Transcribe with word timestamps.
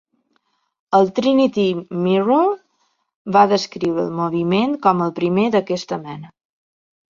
El 0.99 1.11
Trinity 1.19 1.65
Mirror 2.05 2.47
va 3.37 3.45
descriure 3.53 4.03
el 4.07 4.11
moviment 4.23 4.75
com 4.89 5.07
el 5.09 5.15
primer 5.23 5.47
d'aquesta 5.59 6.03
mena. 6.11 6.35